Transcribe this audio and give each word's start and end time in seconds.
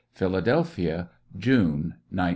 Philadelphia, 0.15 1.11
June, 1.37 1.93
1900. 2.09 2.29